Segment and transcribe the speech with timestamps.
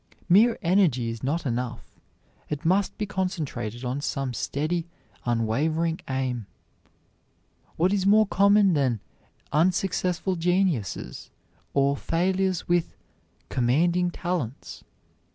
[0.27, 1.99] Mere energy is not enough;
[2.49, 4.87] it must be concentrated on some steady,
[5.25, 6.47] unwavering aim.
[7.75, 8.99] What is more common than
[9.51, 11.29] "unsuccessful geniuses,"
[11.75, 12.95] or failures with
[13.49, 14.83] "commanding talents"?